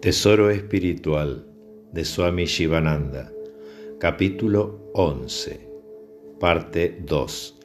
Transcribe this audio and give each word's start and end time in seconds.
Tesoro 0.00 0.48
espiritual 0.48 1.44
de 1.92 2.06
Swami 2.06 2.46
Shivananda, 2.46 3.30
capítulo 3.98 4.90
11, 4.94 5.60
parte 6.40 7.02
2. 7.04 7.58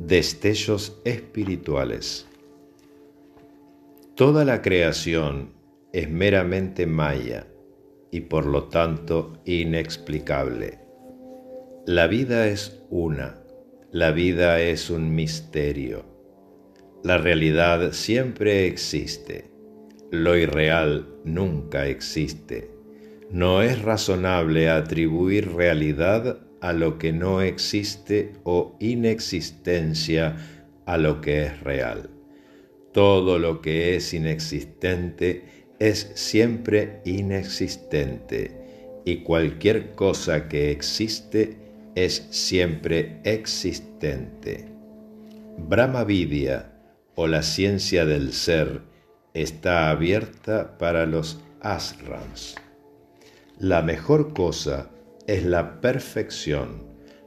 Destellos 0.00 1.00
espirituales. 1.04 2.26
Toda 4.16 4.44
la 4.44 4.62
creación 4.62 5.52
es 5.92 6.10
meramente 6.10 6.86
maya 6.86 7.46
y 8.10 8.22
por 8.22 8.46
lo 8.46 8.64
tanto 8.64 9.34
inexplicable. 9.44 10.80
La 11.86 12.08
vida 12.08 12.48
es 12.48 12.82
una, 12.90 13.44
la 13.92 14.10
vida 14.10 14.60
es 14.60 14.90
un 14.90 15.14
misterio. 15.14 16.04
La 17.04 17.16
realidad 17.16 17.92
siempre 17.92 18.66
existe 18.66 19.55
lo 20.10 20.36
irreal 20.36 21.06
nunca 21.24 21.86
existe. 21.86 22.70
No 23.30 23.62
es 23.62 23.82
razonable 23.82 24.68
atribuir 24.68 25.52
realidad 25.52 26.40
a 26.60 26.72
lo 26.72 26.98
que 26.98 27.12
no 27.12 27.42
existe 27.42 28.32
o 28.44 28.76
inexistencia 28.80 30.36
a 30.86 30.96
lo 30.96 31.20
que 31.20 31.44
es 31.44 31.60
real. 31.60 32.10
Todo 32.92 33.38
lo 33.38 33.60
que 33.60 33.96
es 33.96 34.14
inexistente 34.14 35.44
es 35.78 36.10
siempre 36.14 37.02
inexistente 37.04 39.02
y 39.04 39.18
cualquier 39.18 39.92
cosa 39.92 40.48
que 40.48 40.70
existe 40.70 41.56
es 41.94 42.26
siempre 42.30 43.20
existente. 43.24 44.66
Brahma 45.58 46.04
Vidya 46.04 46.72
o 47.14 47.26
la 47.26 47.42
ciencia 47.42 48.04
del 48.04 48.32
ser 48.32 48.82
está 49.42 49.90
abierta 49.90 50.78
para 50.78 51.04
los 51.04 51.42
asrams. 51.60 52.56
La 53.58 53.82
mejor 53.82 54.32
cosa 54.32 54.88
es 55.26 55.44
la 55.44 55.82
perfección, 55.82 56.84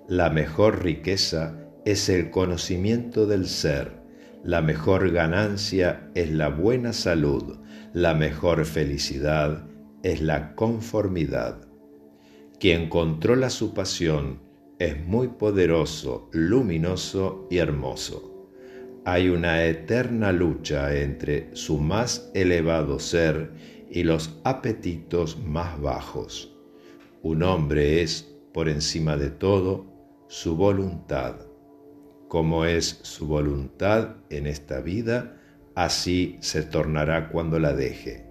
la 0.08 0.32
mejor 0.32 0.84
riqueza 0.84 1.56
es 1.86 2.10
el 2.10 2.32
conocimiento 2.32 3.28
del 3.28 3.48
ser, 3.48 3.92
la 4.44 4.62
mejor 4.64 5.12
ganancia 5.12 6.10
es 6.16 6.32
la 6.32 6.50
buena 6.50 6.94
salud, 6.94 7.60
la 7.94 8.16
mejor 8.16 8.66
felicidad 8.66 9.68
es 10.02 10.20
la 10.20 10.56
conformidad. 10.56 11.68
Quien 12.60 12.90
controla 12.90 13.52
su 13.52 13.76
pasión 13.76 14.40
es 14.80 15.00
muy 15.06 15.28
poderoso, 15.28 16.30
luminoso 16.32 17.48
y 17.52 17.58
hermoso 17.58 18.39
hay 19.06 19.30
una 19.30 19.66
eterna 19.66 20.32
lucha 20.32 20.96
entre 20.96 21.50
su 21.56 21.78
más 21.78 22.30
elevado 22.34 23.00
ser 23.00 23.52
y 23.90 24.04
los 24.04 24.40
apetitos 24.44 25.38
más 25.40 25.80
bajos. 25.80 26.56
Un 27.22 27.44
hombre 27.44 28.02
es, 28.02 28.36
por 28.54 28.70
encima 28.70 29.18
de 29.18 29.30
todo, 29.30 29.86
su 30.28 30.56
voluntad. 30.56 31.36
Como 32.28 32.66
es 32.66 33.00
su 33.02 33.28
voluntad 33.28 34.18
en 34.30 34.48
esta 34.48 34.80
vida, 34.82 35.38
así 35.76 36.38
se 36.42 36.62
tornará 36.62 37.30
cuando 37.30 37.58
la 37.60 37.74
deje. 37.74 38.26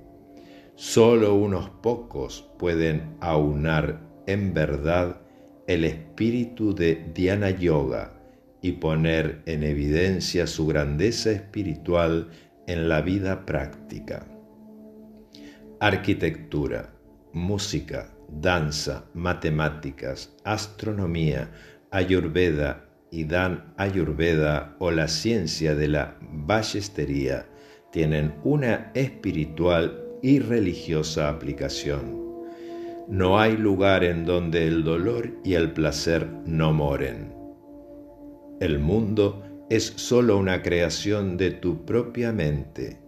Solo 0.77 1.35
unos 1.35 1.71
pocos 1.71 2.49
pueden 2.59 3.17
aunar 3.21 4.01
en 4.27 4.55
verdad 4.55 5.21
el 5.67 5.85
espíritu 5.85 6.75
de 6.75 7.11
Dhyana 7.15 7.51
Yoga, 7.51 8.18
y 8.61 8.73
poner 8.73 9.43
en 9.47 9.63
evidencia 9.63 10.47
su 10.47 10.67
grandeza 10.67 11.31
espiritual 11.31 12.29
en 12.67 12.89
la 12.89 13.01
vida 13.01 13.47
práctica. 13.47 14.27
Arquitectura, 15.81 16.93
música, 17.33 18.13
danza, 18.29 19.05
matemáticas, 19.15 20.35
astronomía, 20.45 21.51
ayurveda 21.91 22.85
y 23.11 23.25
dan 23.25 23.73
ayurveda 23.77 24.77
o 24.81 24.91
la 24.91 25.09
ciencia 25.09 25.75
de 25.75 25.89
la 25.89 26.17
ballestería 26.21 27.47
tienen 27.93 28.35
una 28.45 28.91
espiritual 28.95 30.05
y 30.21 30.41
religiosa 30.41 31.29
aplicación. 31.29 32.27
No 33.09 33.39
hay 33.39 33.57
lugar 33.57 34.05
en 34.05 34.27
donde 34.27 34.67
el 34.67 34.85
dolor 34.85 35.31
y 35.43 35.55
el 35.55 35.73
placer 35.73 36.29
no 36.45 36.75
moren 36.75 37.38
el 38.61 38.79
mundo 38.79 39.43
es 39.71 39.93
sólo 39.97 40.39
una 40.39 40.63
creación 40.63 41.37
de 41.37 41.51
tu 41.51 41.85
propia 41.85 42.33
mente. 42.33 42.99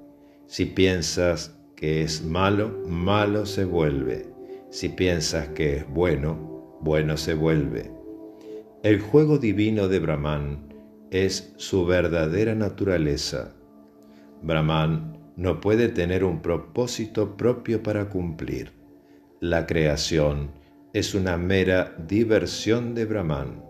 Si 0.47 0.66
piensas 0.66 1.56
que 1.75 2.03
es 2.03 2.22
malo, 2.25 2.84
malo 2.87 3.47
se 3.47 3.65
vuelve. 3.65 4.27
Si 4.71 4.91
piensas 4.91 5.49
que 5.49 5.78
es 5.78 5.88
bueno, 5.88 6.78
bueno 6.81 7.16
se 7.16 7.34
vuelve. 7.34 7.91
El 8.83 9.00
juego 9.00 9.38
divino 9.38 9.88
de 9.88 9.99
Brahman 9.99 10.75
es 11.11 11.53
su 11.56 11.84
verdadera 11.84 12.55
naturaleza. 12.55 13.53
Brahman 14.43 15.19
no 15.37 15.61
puede 15.61 15.88
tener 15.88 16.22
un 16.22 16.41
propósito 16.41 17.37
propio 17.37 17.82
para 17.82 18.09
cumplir. 18.09 18.72
La 19.41 19.67
creación 19.67 20.50
es 20.93 21.15
una 21.15 21.37
mera 21.37 21.97
diversión 22.06 22.94
de 22.94 23.06
Brahman. 23.06 23.69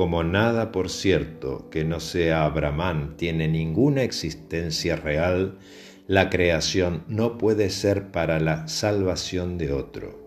Como 0.00 0.24
nada, 0.24 0.72
por 0.72 0.88
cierto, 0.88 1.68
que 1.68 1.84
no 1.84 2.00
sea 2.00 2.48
Brahman 2.48 3.18
tiene 3.18 3.48
ninguna 3.48 4.02
existencia 4.02 4.96
real, 4.96 5.58
la 6.06 6.30
creación 6.30 7.04
no 7.06 7.36
puede 7.36 7.68
ser 7.68 8.10
para 8.10 8.40
la 8.40 8.66
salvación 8.66 9.58
de 9.58 9.74
otro. 9.74 10.18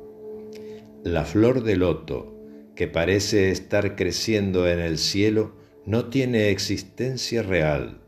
La 1.03 1.25
flor 1.25 1.63
de 1.63 1.75
loto, 1.75 2.39
que 2.75 2.87
parece 2.87 3.49
estar 3.49 3.95
creciendo 3.95 4.69
en 4.69 4.77
el 4.77 4.99
cielo, 4.99 5.55
no 5.87 6.05
tiene 6.05 6.49
existencia 6.49 7.41
real. 7.41 7.99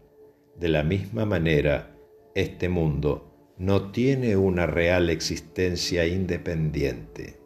De 0.59 0.67
la 0.67 0.83
misma 0.83 1.25
manera, 1.25 1.97
este 2.35 2.69
mundo 2.69 3.55
no 3.57 3.89
tiene 3.89 4.37
una 4.37 4.67
real 4.67 5.09
existencia 5.09 6.05
independiente. 6.05 7.39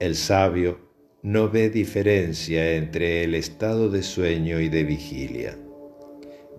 El 0.00 0.16
sabio 0.16 0.89
no 1.22 1.50
ve 1.50 1.68
diferencia 1.68 2.76
entre 2.76 3.24
el 3.24 3.34
estado 3.34 3.90
de 3.90 4.02
sueño 4.02 4.58
y 4.60 4.68
de 4.68 4.84
vigilia. 4.84 5.56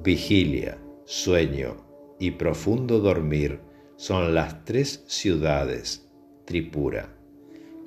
Vigilia, 0.04 0.78
sueño 1.06 1.78
y 2.20 2.32
profundo 2.32 3.00
dormir 3.00 3.60
son 3.96 4.36
las 4.36 4.64
tres 4.66 5.04
ciudades, 5.08 6.08
Tripura. 6.46 7.10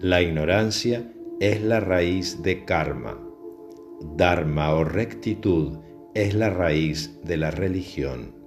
La 0.00 0.20
ignorancia 0.20 1.12
es 1.40 1.62
la 1.62 1.78
raíz 1.80 2.42
de 2.42 2.64
karma. 2.64 3.20
Dharma 4.16 4.74
o 4.74 4.84
rectitud 4.84 5.78
es 6.14 6.34
la 6.34 6.50
raíz 6.50 7.20
de 7.22 7.36
la 7.36 7.50
religión. 7.50 8.43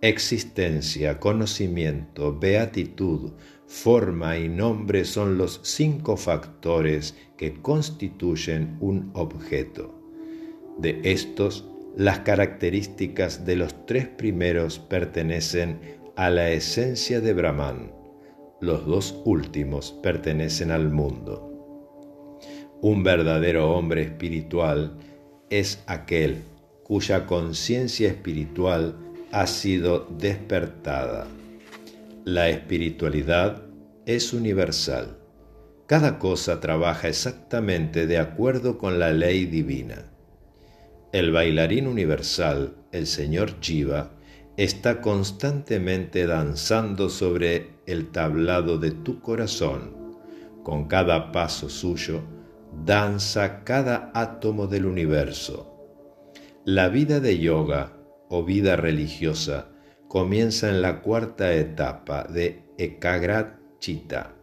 Existencia, 0.00 1.18
conocimiento, 1.18 2.38
beatitud, 2.38 3.32
forma 3.66 4.38
y 4.38 4.48
nombre 4.48 5.04
son 5.04 5.36
los 5.38 5.58
cinco 5.64 6.16
factores 6.16 7.16
que 7.36 7.60
constituyen 7.60 8.76
un 8.80 9.10
objeto. 9.14 10.00
De 10.78 11.00
estos, 11.02 11.64
las 11.96 12.20
características 12.20 13.44
de 13.44 13.56
los 13.56 13.86
tres 13.86 14.06
primeros 14.06 14.78
pertenecen 14.78 15.80
a 16.14 16.30
la 16.30 16.50
esencia 16.50 17.20
de 17.20 17.34
Brahman, 17.34 17.90
los 18.60 18.86
dos 18.86 19.20
últimos 19.24 19.90
pertenecen 20.00 20.70
al 20.70 20.92
mundo. 20.92 22.38
Un 22.82 23.02
verdadero 23.02 23.72
hombre 23.74 24.02
espiritual 24.02 24.96
es 25.50 25.82
aquel 25.88 26.44
cuya 26.84 27.26
conciencia 27.26 28.06
espiritual 28.08 28.96
ha 29.32 29.46
sido 29.46 30.06
despertada 30.18 31.26
la 32.28 32.50
espiritualidad 32.50 33.62
es 34.04 34.34
universal. 34.34 35.16
Cada 35.86 36.18
cosa 36.18 36.60
trabaja 36.60 37.08
exactamente 37.08 38.06
de 38.06 38.18
acuerdo 38.18 38.76
con 38.76 38.98
la 38.98 39.12
ley 39.12 39.46
divina. 39.46 40.12
El 41.10 41.32
bailarín 41.32 41.86
universal, 41.86 42.76
el 42.92 43.06
señor 43.06 43.54
Jiva, 43.62 44.10
está 44.58 45.00
constantemente 45.00 46.26
danzando 46.26 47.08
sobre 47.08 47.70
el 47.86 48.10
tablado 48.10 48.76
de 48.76 48.90
tu 48.90 49.22
corazón. 49.22 49.96
Con 50.62 50.86
cada 50.86 51.32
paso 51.32 51.70
suyo, 51.70 52.20
danza 52.84 53.64
cada 53.64 54.10
átomo 54.12 54.66
del 54.66 54.84
universo. 54.84 55.74
La 56.66 56.90
vida 56.90 57.20
de 57.20 57.38
yoga 57.38 57.97
o 58.28 58.44
vida 58.44 58.76
religiosa 58.76 59.68
comienza 60.08 60.68
en 60.68 60.82
la 60.82 61.00
cuarta 61.00 61.52
etapa 61.54 62.24
de 62.24 62.62
Ekagrat 62.78 63.58
Chitta, 63.78 64.34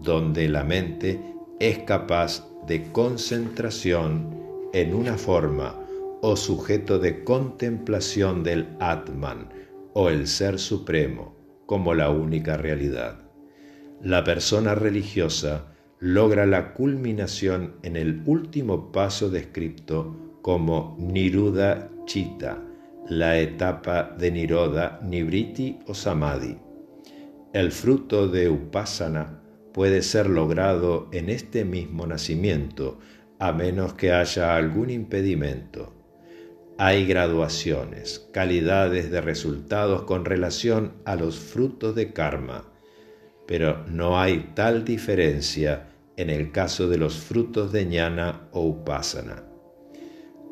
donde 0.00 0.48
la 0.48 0.64
mente 0.64 1.20
es 1.58 1.78
capaz 1.80 2.46
de 2.66 2.90
concentración 2.92 4.40
en 4.72 4.94
una 4.94 5.18
forma 5.18 5.78
o 6.22 6.36
sujeto 6.36 6.98
de 6.98 7.24
contemplación 7.24 8.44
del 8.44 8.68
Atman 8.78 9.48
o 9.92 10.08
el 10.08 10.26
Ser 10.26 10.58
Supremo, 10.58 11.36
como 11.66 11.94
la 11.94 12.10
única 12.10 12.56
realidad. 12.56 13.18
La 14.00 14.24
persona 14.24 14.74
religiosa 14.74 15.66
logra 15.98 16.46
la 16.46 16.74
culminación 16.74 17.76
en 17.82 17.96
el 17.96 18.22
último 18.26 18.90
paso 18.92 19.30
descrito 19.30 20.38
como 20.42 20.96
Niruda 20.98 21.90
Chitta, 22.06 22.62
la 23.08 23.38
etapa 23.38 24.14
de 24.16 24.30
Niroda, 24.30 25.00
Nibriti 25.02 25.78
o 25.86 25.94
Samadhi. 25.94 26.56
El 27.52 27.72
fruto 27.72 28.28
de 28.28 28.48
Upasana 28.48 29.42
puede 29.72 30.02
ser 30.02 30.28
logrado 30.28 31.08
en 31.12 31.28
este 31.28 31.64
mismo 31.64 32.06
nacimiento, 32.06 32.98
a 33.38 33.52
menos 33.52 33.94
que 33.94 34.12
haya 34.12 34.56
algún 34.56 34.90
impedimento. 34.90 35.92
Hay 36.78 37.06
graduaciones, 37.06 38.28
calidades 38.32 39.10
de 39.10 39.20
resultados 39.20 40.02
con 40.04 40.24
relación 40.24 40.94
a 41.04 41.16
los 41.16 41.38
frutos 41.38 41.94
de 41.94 42.12
karma, 42.12 42.72
pero 43.46 43.84
no 43.88 44.18
hay 44.18 44.52
tal 44.54 44.84
diferencia 44.84 45.88
en 46.16 46.30
el 46.30 46.52
caso 46.52 46.88
de 46.88 46.98
los 46.98 47.16
frutos 47.16 47.72
de 47.72 47.84
ñana 47.84 48.48
o 48.52 48.62
upasana. 48.62 49.44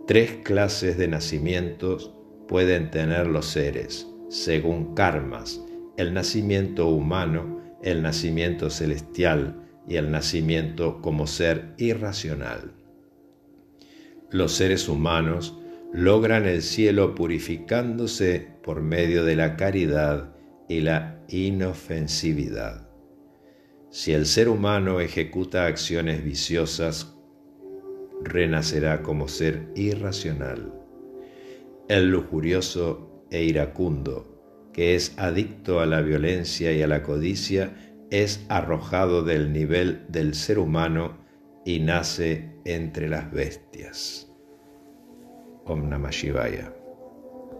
Tres 0.06 0.38
clases 0.43 0.99
de 0.99 1.08
nacimientos 1.08 2.12
pueden 2.50 2.91
tener 2.91 3.29
los 3.29 3.47
seres, 3.47 4.08
según 4.29 4.97
karmas, 4.97 5.64
el 5.97 6.12
nacimiento 6.12 6.88
humano, 6.88 7.62
el 7.81 8.02
nacimiento 8.02 8.70
celestial 8.70 9.69
y 9.87 9.94
el 9.94 10.11
nacimiento 10.11 11.00
como 11.00 11.29
ser 11.29 11.75
irracional. 11.79 12.73
Los 14.32 14.50
seres 14.50 14.88
humanos 14.88 15.61
logran 15.93 16.44
el 16.44 16.62
cielo 16.62 17.14
purificándose 17.14 18.49
por 18.64 18.82
medio 18.82 19.25
de 19.25 19.37
la 19.37 19.55
caridad 19.55 20.35
y 20.69 20.81
la 20.81 21.23
inofensividad. 21.29 22.88
Si 23.91 24.12
el 24.12 24.26
ser 24.26 24.49
humano 24.49 24.99
ejecuta 24.99 25.67
acciones 25.67 26.25
viciosas, 26.25 27.14
renacerá 28.25 29.03
como 29.05 29.29
ser 29.29 29.69
irracional. 29.76 30.80
El 31.91 32.09
lujurioso 32.09 33.27
e 33.33 33.43
iracundo, 33.43 34.71
que 34.73 34.95
es 34.95 35.13
adicto 35.19 35.81
a 35.81 35.87
la 35.87 36.03
violencia 36.03 36.71
y 36.73 36.83
a 36.83 36.87
la 36.87 37.03
codicia, 37.03 37.75
es 38.13 38.47
arrojado 38.49 39.25
del 39.25 39.53
nivel 39.53 40.07
del 40.07 40.35
ser 40.35 40.61
humano 40.61 41.19
y 41.65 41.81
nace 41.81 42.55
entre 42.65 43.09
las 43.09 43.33
bestias. 43.33 44.31
Om 45.65 45.89
Namah 45.89 46.11
Shivaya. 46.11 46.80